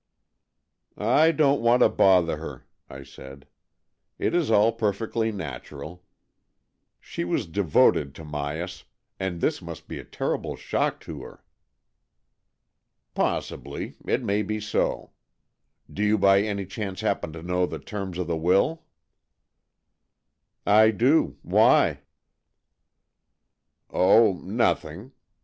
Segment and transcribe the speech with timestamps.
[1.21, 3.45] "I don't want to bother her," I said."
[4.17, 6.03] It is all perfectly natural.
[6.99, 8.83] She was devoted to Myas,
[9.19, 11.43] and this must be a terrible shock to her.""
[13.13, 13.93] Possibly.
[14.03, 15.11] It may be so.
[15.87, 18.81] Do you by any chance happen to know the terms of the will?"
[20.65, 20.97] 94 AN EXCHANGE OF SOULS ''I
[21.27, 21.37] do.
[21.43, 21.99] Why?''"
[23.91, 25.11] Oh, nothing.